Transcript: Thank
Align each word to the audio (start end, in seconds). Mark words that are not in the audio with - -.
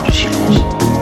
Thank 0.00 1.01